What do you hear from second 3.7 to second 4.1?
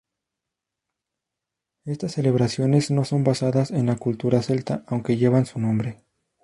la